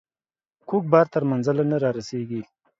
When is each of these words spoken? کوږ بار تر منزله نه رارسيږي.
کوږ 0.69 0.83
بار 0.93 1.05
تر 1.13 1.23
منزله 1.31 1.63
نه 1.71 1.77
رارسيږي. 1.83 2.41